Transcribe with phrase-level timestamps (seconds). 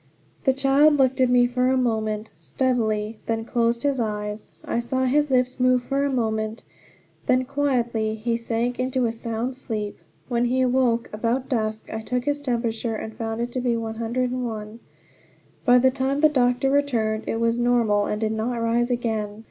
[0.45, 4.49] The child looked at me for a moment steadily, then closed his eyes.
[4.65, 6.63] I saw his lips move for a moment;
[7.27, 9.99] then quietly he sank into a sound sleep.
[10.27, 14.79] When he awoke, about dusk, I took his temperature, and found it 101.
[15.65, 19.39] By the time the doctor returned it was normal, and did not rise again.